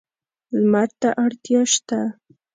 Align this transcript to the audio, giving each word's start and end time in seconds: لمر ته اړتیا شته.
لمر 0.59 0.89
ته 1.01 1.09
اړتیا 1.23 1.61
شته. 1.73 1.99